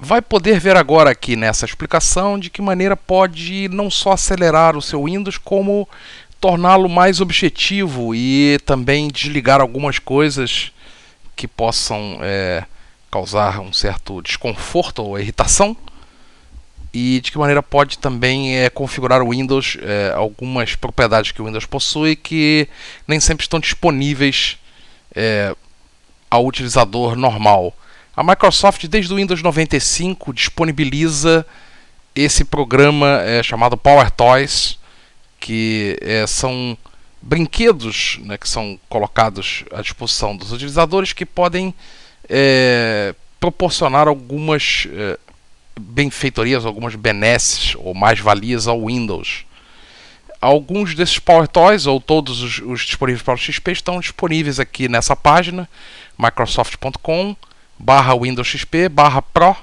[0.00, 4.82] vai poder ver agora aqui nessa explicação de que maneira pode não só acelerar o
[4.82, 5.86] seu Windows, como
[6.40, 10.72] torná-lo mais objetivo e também desligar algumas coisas
[11.36, 12.64] que possam é,
[13.10, 15.76] causar um certo desconforto ou irritação
[16.92, 21.44] e de que maneira pode também é, configurar o Windows é, algumas propriedades que o
[21.44, 22.66] Windows possui que
[23.06, 24.56] nem sempre estão disponíveis
[25.14, 25.54] é,
[26.30, 27.74] ao utilizador normal.
[28.20, 31.46] A Microsoft desde o Windows 95 disponibiliza
[32.14, 34.78] esse programa é, chamado Power Toys,
[35.38, 36.76] que é, são
[37.22, 41.72] brinquedos né, que são colocados à disposição dos utilizadores que podem
[42.28, 45.18] é, proporcionar algumas é,
[45.80, 49.46] benfeitorias, algumas benesses ou mais-valias ao Windows.
[50.42, 54.90] Alguns desses Power Toys, ou todos os, os disponíveis para o XP, estão disponíveis aqui
[54.90, 55.66] nessa página,
[56.18, 57.34] microsoft.com,
[57.80, 59.56] barra Windows XP, barra Pro,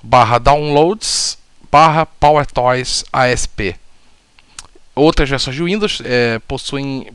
[0.00, 1.36] barra Downloads,
[1.70, 3.74] barra Power Toys ASP.
[4.94, 7.08] Outras versões de Windows é, possuem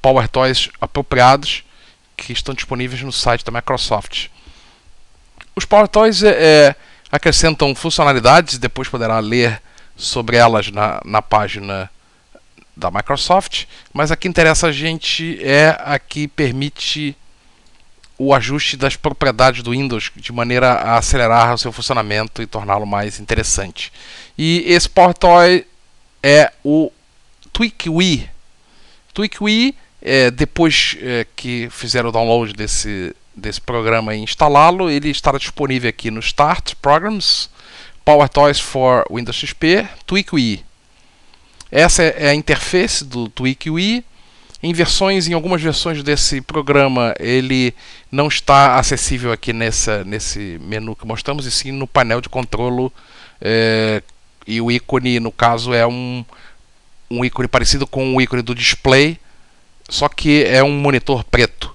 [0.00, 1.62] Power Toys apropriados
[2.16, 4.28] que estão disponíveis no site da Microsoft.
[5.54, 6.76] Os Power Toys é, é
[7.10, 9.60] acrescentam funcionalidades, depois poderá ler
[9.94, 11.90] sobre elas na, na página
[12.74, 17.14] da Microsoft, mas a que interessa a gente é a que permite
[18.24, 22.86] o ajuste das propriedades do Windows de maneira a acelerar o seu funcionamento e torná-lo
[22.86, 23.92] mais interessante.
[24.38, 25.66] E esse PowerToy
[26.22, 26.92] é o
[27.52, 28.30] TweakWii.
[29.12, 35.38] TweakWii, é, depois é, que fizeram o download desse desse programa e instalá-lo, ele estará
[35.38, 37.48] disponível aqui no Start Programs,
[38.04, 40.62] Power Toys for Windows XP, TweakWii.
[41.70, 44.04] Essa é a interface do TweakWii.
[44.62, 47.74] Em versões, em algumas versões desse programa, ele
[48.12, 52.92] não está acessível aqui nessa, nesse menu que mostramos, e sim no painel de controle.
[53.40, 54.00] É,
[54.46, 56.24] e o ícone, no caso, é um,
[57.10, 59.18] um ícone parecido com o ícone do display,
[59.88, 61.74] só que é um monitor preto.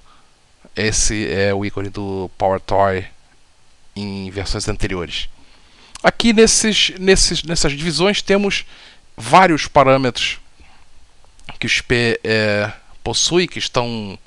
[0.74, 3.04] Esse é o ícone do PowerToy
[3.94, 5.28] em versões anteriores.
[6.02, 8.64] Aqui nesses, nesses, nessas divisões temos
[9.14, 10.38] vários parâmetros
[11.58, 12.72] que o XP é,
[13.08, 14.18] possui, que estão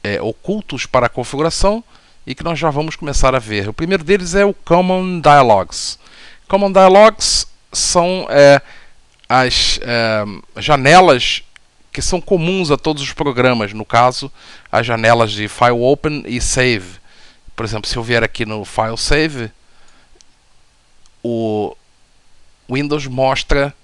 [0.00, 1.82] é, ocultos para a configuração
[2.24, 3.68] e que nós já vamos começar a ver.
[3.68, 5.98] O primeiro deles é o Common Dialogues.
[6.46, 8.62] Common Dialogues são é,
[9.28, 11.42] as é, janelas
[11.92, 14.30] que são comuns a todos os programas, no caso,
[14.70, 17.00] as janelas de File Open e Save.
[17.56, 19.50] Por exemplo, se eu vier aqui no File Save,
[21.24, 21.76] o
[22.70, 23.74] Windows mostra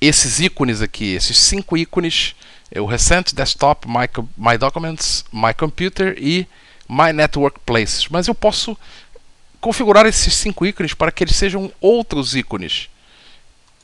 [0.00, 2.36] esses ícones aqui, esses cinco ícones,
[2.76, 6.46] o Recent, Desktop, My, My Documents, My Computer e
[6.88, 8.08] My Network Places.
[8.08, 8.76] Mas eu posso
[9.60, 12.88] configurar esses cinco ícones para que eles sejam outros ícones.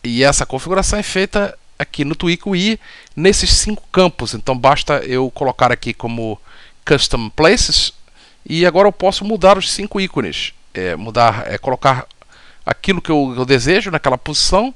[0.02, 2.78] E essa configuração é feita aqui no TweakWii
[3.16, 4.34] nesses cinco campos.
[4.34, 6.40] Então basta eu colocar aqui como
[6.84, 7.92] Custom Places
[8.46, 10.52] e agora eu posso mudar os cinco ícones.
[10.72, 12.06] É, mudar, é colocar
[12.66, 14.74] aquilo que eu, eu, desejo naquela posição,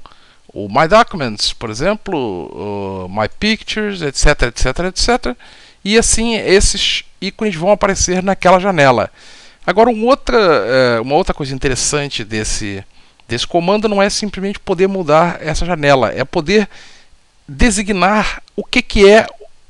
[0.53, 5.37] o My Documents, por exemplo, My Pictures, etc, etc, etc.
[5.83, 9.11] E assim esses ícones vão aparecer naquela janela.
[9.65, 12.83] Agora, um outra, é, uma outra coisa interessante desse,
[13.27, 16.67] desse comando não é simplesmente poder mudar essa janela, é poder
[17.47, 19.27] designar o que, que é,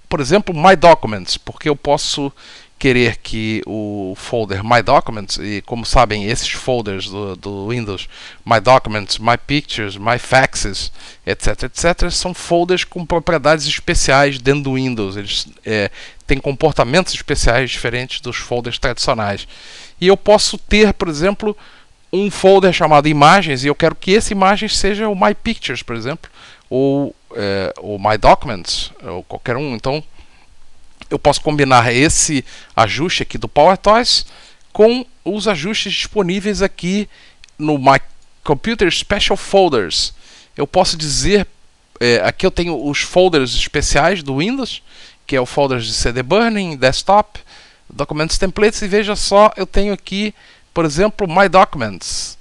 [0.07, 2.31] por exemplo, My Documents, porque eu posso
[2.79, 8.07] querer que o folder My Documents, e como sabem, esses folders do, do, Windows,
[8.45, 10.89] My Documents, My Pictures, My Faxes,
[11.25, 15.17] etc, etc, são folders com propriedades especiais dentro do Windows.
[15.17, 15.91] Eles é,
[16.25, 19.45] têm comportamentos especiais diferentes dos folders tradicionais.
[19.99, 21.55] E eu posso ter, por exemplo,
[22.13, 25.97] um folder chamado imagens e eu quero que essa imagem seja o My Pictures, por
[25.97, 26.31] exemplo,
[26.69, 29.75] ou é, o My Documents, ou qualquer um.
[29.75, 30.01] Então,
[31.09, 32.45] eu posso combinar esse
[32.75, 34.25] ajuste aqui do PowerToys
[34.71, 37.09] com os ajustes disponíveis aqui
[37.57, 37.99] no My
[38.43, 40.13] Computer Special Folders.
[40.55, 41.47] Eu posso dizer,
[41.99, 44.81] é, aqui eu tenho os folders especiais do Windows,
[45.25, 47.39] que é o folder de CD Burning, Desktop,
[47.89, 50.33] Documents Templates, e veja só, eu tenho aqui
[50.73, 52.37] por exemplo, My Documents.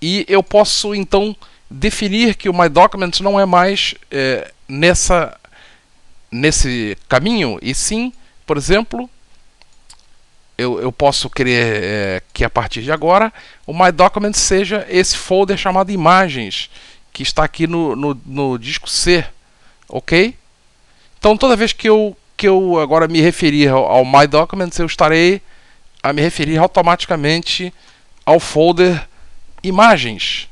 [0.00, 1.34] E eu posso então
[1.70, 5.34] definir que o My Documents não é mais é, nessa,
[6.30, 8.12] nesse caminho, e sim,
[8.46, 9.08] por exemplo,
[10.58, 13.32] eu, eu posso querer é, que a partir de agora
[13.66, 16.70] o My Documents seja esse folder chamado Imagens,
[17.12, 19.24] que está aqui no, no, no disco C,
[19.88, 20.34] ok?
[21.18, 24.86] Então toda vez que eu, que eu agora me referir ao, ao My Documents, eu
[24.86, 25.42] estarei
[26.02, 27.72] a me referir automaticamente
[28.24, 29.08] ao folder
[29.62, 30.48] imagens.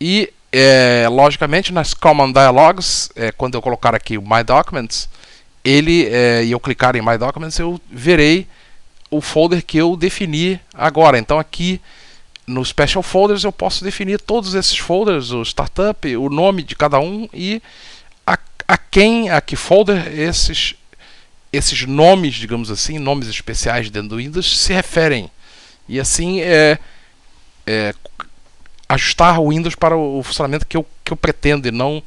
[0.00, 5.08] E, é, logicamente, nas Common Dialogues, é, quando eu colocar aqui o My Documents,
[5.64, 8.46] ele é, e eu clicar em My Documents, eu verei
[9.10, 11.18] o folder que eu defini agora.
[11.18, 11.80] Então aqui
[12.46, 16.98] no Special Folders eu posso definir todos esses folders, o startup, o nome de cada
[16.98, 17.62] um e
[18.26, 20.74] a, a quem, a que folder esses,
[21.52, 25.30] esses nomes, digamos assim, nomes especiais dentro do Windows se referem.
[25.88, 26.78] E assim é,
[27.66, 27.94] é
[28.90, 32.02] ajustar o Windows para o funcionamento que eu, que eu pretendo e não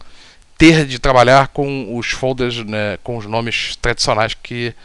[0.58, 4.76] ter de trabalhar com os folders, né, com os nomes tradicionais que,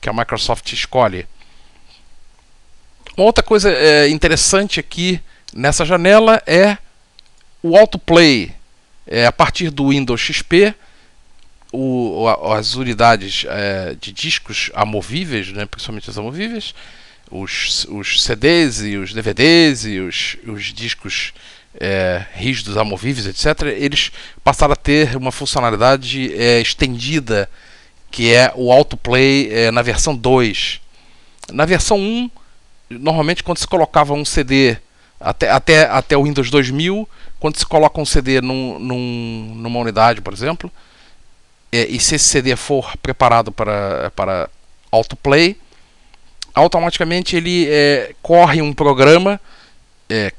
[0.00, 1.26] que a Microsoft escolhe.
[3.16, 5.20] Uma outra coisa é, interessante aqui
[5.52, 6.78] nessa janela é
[7.60, 8.54] o autoplay.
[9.04, 10.72] É, a partir do Windows XP,
[11.72, 16.72] o, as unidades é, de discos amovíveis, né, principalmente as amovíveis,
[17.30, 21.32] os, os CDs e os DVDs e os, os discos
[21.80, 24.12] é, rígidos, amovíveis, etc., eles
[24.44, 27.48] passaram a ter uma funcionalidade é, estendida,
[28.10, 30.80] que é o autoplay é, na versão 2.
[31.50, 32.30] Na versão 1,
[32.90, 34.76] normalmente quando se colocava um CD
[35.18, 37.08] até, até, até o Windows 2000,
[37.40, 40.70] quando se coloca um CD num, num, numa unidade, por exemplo,
[41.70, 44.50] é, e se esse CD for preparado para, para
[44.90, 45.56] autoplay,
[46.54, 49.40] automaticamente ele é, corre um programa,
[50.08, 50.32] é,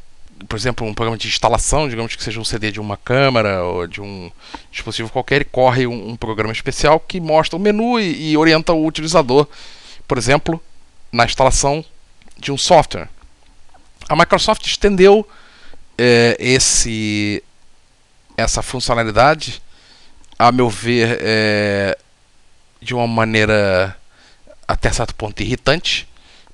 [0.47, 3.87] por exemplo, um programa de instalação, digamos que seja um CD de uma câmera ou
[3.87, 4.31] de um
[4.71, 8.73] dispositivo qualquer, ele corre um, um programa especial que mostra o menu e, e orienta
[8.73, 9.47] o utilizador,
[10.07, 10.61] por exemplo,
[11.11, 11.83] na instalação
[12.37, 13.07] de um software.
[14.09, 15.27] A Microsoft estendeu
[15.97, 17.43] é, esse,
[18.35, 19.61] essa funcionalidade,
[20.37, 21.97] a meu ver, é,
[22.81, 23.97] de uma maneira
[24.67, 26.07] até certo ponto irritante,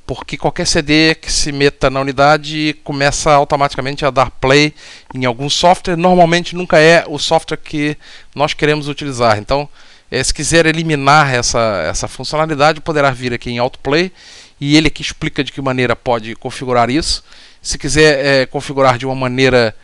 [0.06, 4.74] porque qualquer CD que se meta na unidade começa automaticamente a dar play
[5.14, 5.96] em algum software.
[5.96, 7.96] Normalmente nunca é o software que
[8.34, 9.38] nós queremos utilizar.
[9.38, 9.70] Então,
[10.10, 14.12] é, se quiser eliminar essa, essa funcionalidade, poderá vir aqui em Autoplay
[14.60, 17.24] e ele que explica de que maneira pode configurar isso.
[17.62, 19.76] Se quiser é, configurar de uma maneira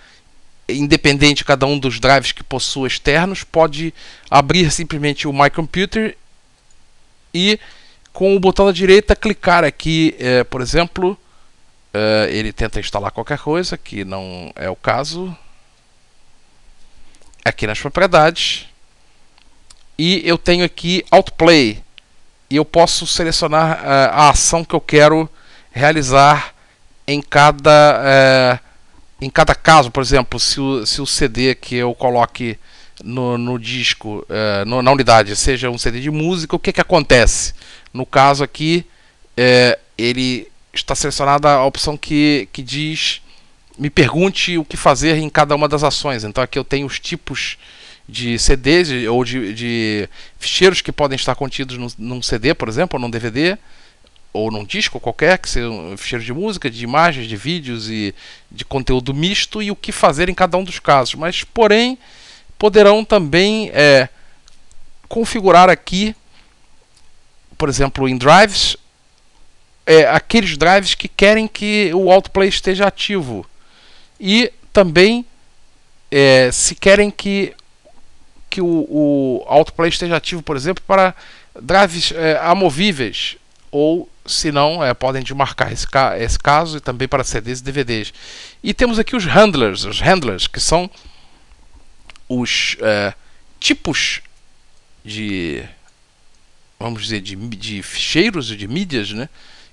[0.67, 3.93] independente cada um dos drives que possua externos, pode
[4.29, 6.17] abrir simplesmente o My Computer
[7.33, 7.59] e
[8.15, 11.17] com o botão da direita clicar aqui, é, por exemplo,
[11.93, 15.35] é, ele tenta instalar qualquer coisa, que não é o caso.
[17.43, 18.67] Aqui nas propriedades.
[19.99, 21.83] E eu tenho aqui Outplay
[22.49, 25.29] e eu posso selecionar uh, a ação que eu quero
[25.71, 26.53] realizar
[27.05, 28.59] em cada, uh,
[29.21, 29.91] em cada caso.
[29.91, 32.57] Por exemplo, se o, se o CD que eu coloque
[33.03, 36.81] no, no disco, uh, no, na unidade, seja um CD de música, o que, que
[36.81, 37.53] acontece?
[37.95, 38.85] No caso aqui,
[39.97, 43.21] ele está selecionada a opção que, que diz
[43.77, 46.25] me pergunte o que fazer em cada uma das ações.
[46.25, 47.57] Então aqui eu tenho os tipos
[48.07, 52.97] de CDs ou de, de ficheiros que podem estar contidos num, num, CD, por exemplo,
[52.97, 53.57] ou num DVD,
[54.33, 58.13] ou num disco qualquer, que seja um ficheiro de música, de imagens, de vídeos e
[58.51, 61.15] de conteúdo misto, e o que fazer em cada um dos casos.
[61.15, 61.97] Mas, porém,
[62.59, 64.09] poderão também é,
[65.07, 66.13] configurar aqui,
[67.65, 68.77] por exemplo, em drives,
[69.87, 73.43] é, aqueles drives que querem que o autoplay esteja ativo.
[74.19, 75.25] E também,
[76.11, 77.55] é, se querem que
[78.51, 81.15] que o, o autoplay esteja ativo, por exemplo, para
[81.59, 83.35] drives é, amovíveis
[83.71, 87.63] ou se não, é, podem desmarcar esse, ca esse caso e também para CDs e
[87.63, 88.13] DVDs.
[88.63, 90.87] E temos aqui os handlers, os handlers que são
[92.29, 93.11] os é,
[93.59, 94.21] tipos
[95.03, 95.67] de
[96.79, 99.29] vamos dizer de, de ficheiros de mídias, né,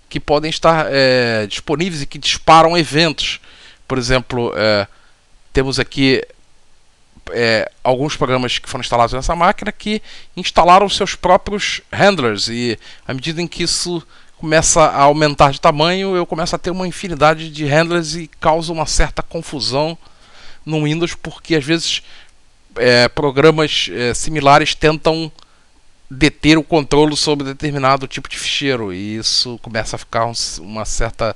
[0.09, 3.41] que podem estar é, disponíveis e que disparam eventos.
[3.89, 4.87] Por exemplo, é,
[5.53, 6.23] temos aqui
[7.31, 10.03] é, alguns programas que foram instalados nessa máquina que
[10.37, 14.07] instalaram seus próprios handlers e à medida em que isso
[14.37, 18.73] começa a aumentar de tamanho, eu começo a ter uma infinidade de handlers e causa
[18.73, 19.97] uma certa confusão
[20.67, 22.03] no Windows porque às vezes
[23.15, 25.31] programas similares tentam
[26.13, 28.93] deter o controle sobre determinado tipo de ficheiro.
[28.93, 31.35] E isso começa a ficar um, uma certa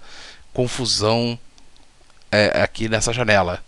[0.52, 1.38] confusão
[2.30, 3.64] é, aqui nessa janela.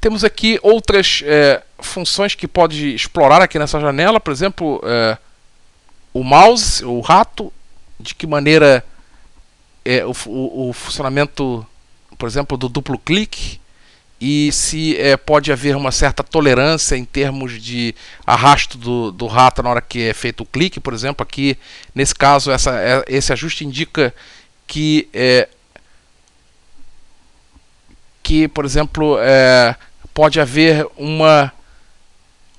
[0.00, 5.16] Temos aqui outras é, funções que pode explorar aqui nessa janela, por exemplo, é,
[6.12, 7.52] o mouse, o rato,
[7.98, 8.84] de que maneira
[9.84, 11.64] é, o, o, o, funcionamento,
[12.18, 13.61] por exemplo, do duplo clique
[14.24, 17.92] e se é, pode haver uma certa tolerância em termos de
[18.24, 21.58] arrasto do, do rato na hora que é feito o clique, por exemplo, aqui
[21.92, 24.14] nesse caso essa, é, esse ajuste indica
[24.64, 25.48] que é,
[28.22, 29.18] que, por exemplo,
[30.14, 31.52] pode haver uma,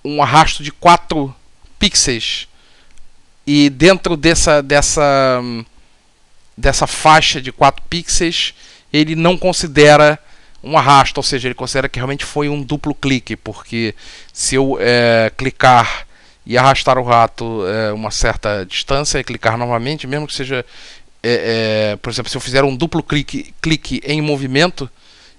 [0.04, 1.34] um arrasto de 4
[1.80, 2.50] pixels.
[3.48, 5.42] E dentro dessa, dessa,
[6.58, 8.54] dessa faixa de 4 pixels
[8.92, 10.20] ele não considera
[10.64, 13.94] um arrasto, ou seja, ele considera que realmente foi um duplo clique, porque
[14.32, 16.08] se eu é, clicar
[16.46, 20.66] e arrastar o rato é, uma certa distância e clicar novamente, mesmo que seja,
[21.22, 24.90] é, é, por exemplo, se eu fizer um duplo clique, clique em movimento,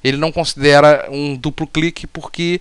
[0.02, 2.60] ele não considera um duplo clique porque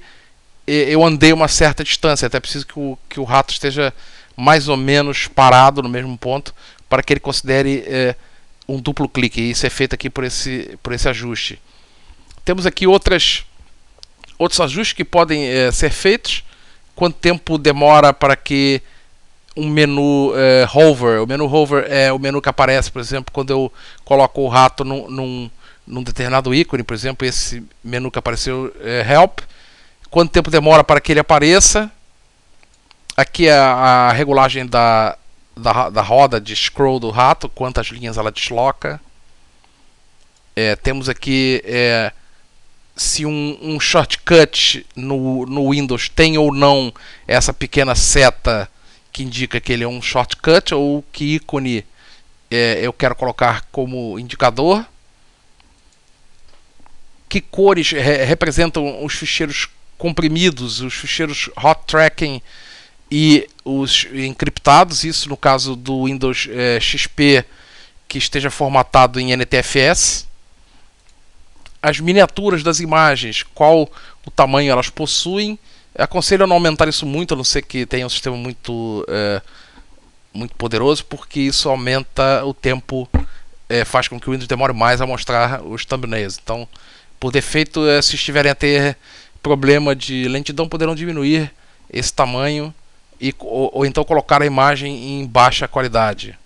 [0.65, 3.93] eu andei uma certa distância, até preciso que o, que o rato esteja
[4.35, 6.55] mais ou menos parado no mesmo ponto
[6.87, 8.15] para que ele considere é,
[8.67, 9.41] um duplo clique.
[9.41, 11.59] E isso é feito aqui por esse, por esse ajuste.
[12.45, 13.45] Temos aqui outras,
[14.37, 16.43] outros ajustes que podem é, ser feitos.
[16.95, 18.81] Quanto tempo demora para que
[19.55, 23.51] um menu é, hover, o menu hover é o menu que aparece, por exemplo, quando
[23.51, 23.71] eu
[24.03, 25.51] coloco o rato num, num,
[25.85, 29.39] num determinado ícone, por exemplo, esse menu que apareceu é Help.
[30.09, 31.91] Quanto tempo demora para que ele apareça?
[33.15, 35.17] Aqui é a regulagem da,
[35.55, 38.99] da, da roda de scroll do rato, quantas linhas ela desloca.
[40.55, 42.11] É, temos aqui é,
[42.95, 46.93] se um, um, shortcut no, no Windows tem ou não
[47.27, 48.69] essa pequena seta
[49.11, 51.85] que indica que ele é um shortcut ou que ícone
[52.53, 54.85] é, eu quero colocar como indicador.
[57.27, 62.41] Que cores re representam os ficheiros comprimidos, os ficheiros hot tracking
[63.09, 67.43] e os encriptados, isso no caso do Windows é, XP
[68.07, 70.27] que esteja formatado em NTFS.
[71.83, 73.89] As miniaturas das imagens, qual
[74.25, 75.59] o tamanho elas possuem.
[75.95, 79.41] Aconselho a não aumentar isso muito, a não ser que tenha um sistema muito, é,
[80.33, 83.07] muito poderoso, porque isso aumenta o tempo,
[83.69, 86.39] é, faz com que o Windows demore mais a mostrar os thumbnails.
[86.41, 86.67] Então,
[87.19, 88.97] por defeito, é, se estiverem a ter
[89.41, 91.51] problema de lentidão, poderão diminuir
[91.91, 92.73] esse tamanho
[93.21, 96.37] e, ou, ou então colocar a imagem em baixa qualidade.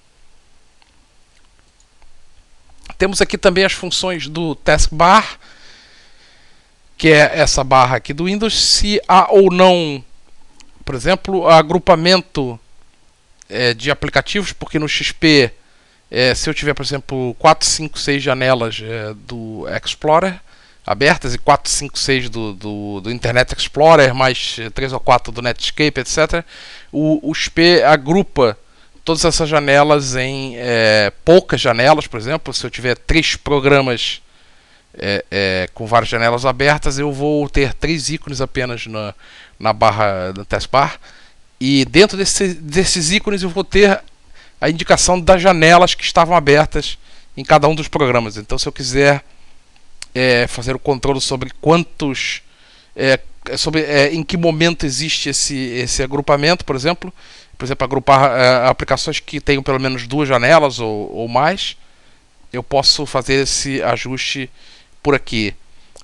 [2.97, 5.37] Temos aqui também as funções do taskbar,
[6.97, 10.03] que é essa barra aqui do Windows, se há ou não,
[10.83, 12.59] por exemplo, agrupamento
[13.47, 15.51] é, de aplicativos, porque no XP,
[16.09, 20.39] é, se eu tiver, por exemplo, 4, 5, 6 janelas é, do Explorer,
[20.83, 25.41] abertas e 4, 5, 6 do, do, do, Internet Explorer, mais 3 ou 4 do
[25.43, 26.43] Netscape, etc.
[26.91, 28.57] O, o XP agrupa
[29.07, 32.53] todas essas janelas em é, poucas janelas, por exemplo.
[32.53, 34.21] Se eu tiver três programas
[34.93, 39.15] é, é, com várias janelas abertas, eu vou ter três ícones apenas na,
[39.57, 40.99] na barra da taskbar.
[41.57, 44.03] E dentro desse, desses ícones eu vou ter
[44.59, 46.97] a indicação das janelas que estavam abertas
[47.37, 48.35] em cada um dos programas.
[48.35, 49.23] Então, se eu quiser
[50.13, 52.41] é, fazer o controle sobre quantos.
[52.93, 53.17] É,
[53.55, 57.13] sobre é, em que momento existe esse, esse agrupamento, por exemplo.
[57.57, 61.75] Por exemplo, agrupar é, aplicações que tenham pelo menos duas janelas ou, ou mais.
[62.53, 64.49] Eu posso fazer esse ajuste
[65.01, 65.53] por aqui.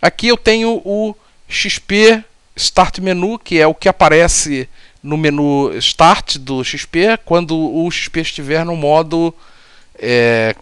[0.01, 1.15] Aqui eu tenho o
[1.47, 2.23] XP
[2.55, 4.67] Start Menu, que é o que aparece
[5.01, 9.33] no menu Start do XP quando o XP estiver no modo
[9.99, 10.55] é,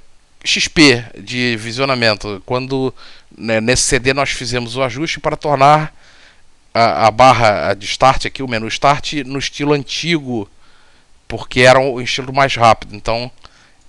[0.44, 2.42] XP de visionamento.
[2.46, 2.94] Quando
[3.38, 5.94] né, nesse CD nós fizemos o ajuste para tornar
[6.74, 10.50] a, a, barra de start aqui, o menu start, no estilo antigo,
[11.32, 12.94] porque era um estilo mais rápido.
[12.94, 13.32] Então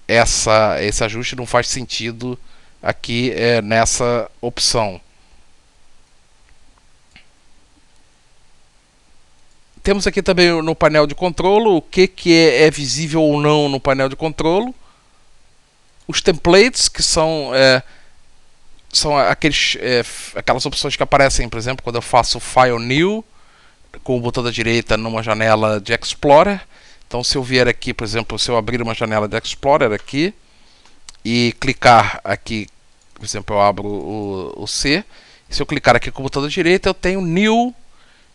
[0.07, 2.39] essa, esse ajuste não faz sentido
[2.81, 5.01] aqui é, nessa opção.
[9.83, 13.69] Temos aqui também no painel de controle o que, que é, é visível ou não
[13.69, 14.73] no painel de controle.
[16.07, 17.83] Os templates, que são é,
[18.93, 20.05] são aqueles, é,
[20.37, 23.25] aquelas opções que aparecem, por exemplo, quando eu faço File New
[24.05, 26.61] com o botão da direita numa janela de Explorer.
[27.13, 30.33] Então, se eu vier aqui, por exemplo, se eu abrir uma janela de Explorer aqui
[31.23, 32.67] e clicar aqui,
[33.13, 35.05] por exemplo, eu abro o, o C.
[35.51, 37.75] Se eu clicar aqui com o botão da direita, eu tenho New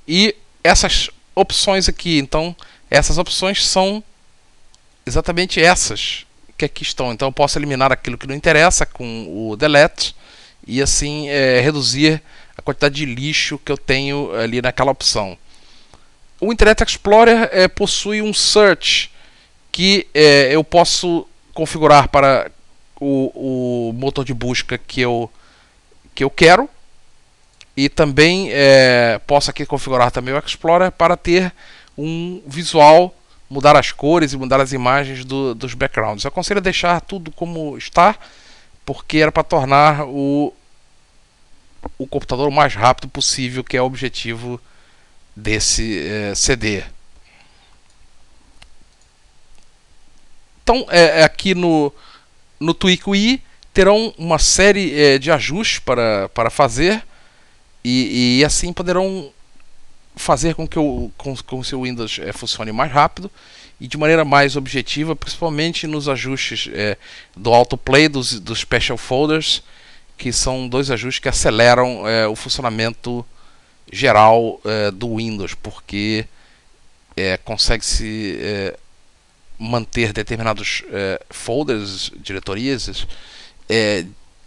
[0.07, 2.19] e essas opções aqui.
[2.19, 2.55] Então,
[2.87, 4.03] essas opções são
[5.07, 7.11] exatamente essas que aqui estão.
[7.11, 10.15] Então, eu posso eliminar aquilo que não interessa com o Delete
[10.67, 12.21] e assim é, reduzir
[12.55, 15.35] a quantidade de lixo que eu tenho ali naquela opção.
[16.39, 19.11] O Internet Explorer é, possui um search
[19.71, 22.51] que é, eu posso configurar para
[22.99, 25.31] o, o, motor de busca que eu,
[26.13, 26.69] que eu quero
[27.75, 31.51] e também é, posso aqui configurar também o Explorer para ter
[31.97, 33.15] um visual,
[33.49, 36.23] mudar as cores e mudar as imagens do, dos backgrounds.
[36.23, 38.15] Eu aconselho deixar tudo como está
[38.85, 40.53] porque era para tornar o,
[41.97, 44.61] o computador o mais rápido possível, que é o objetivo
[45.37, 46.83] desse é, CD.
[50.63, 51.93] Então, é, aqui no,
[52.59, 53.41] no TweakWi
[53.71, 57.03] terão uma série é, de ajustes para, para fazer
[57.83, 59.31] e, e, assim poderão
[60.15, 63.31] fazer com que o com, com seu Windows é, funcione mais rápido
[63.79, 66.97] e de maneira mais objetiva, principalmente nos ajustes é,
[67.35, 69.61] do autoplay dos, dos special folders,
[70.17, 72.01] que são dois ajustes que aceleram
[72.31, 73.23] o funcionamento
[73.91, 76.25] geral é, do Windows, porque
[77.15, 78.77] é, consegue-se é,
[79.57, 83.07] manter determinados é, folders, diretorias,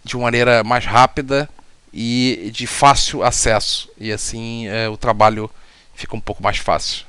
[0.03, 1.47] de maneira mais rápida
[1.93, 5.47] e de fácil acesso, e assim o trabalho
[5.93, 7.05] fica um pouco mais fácil.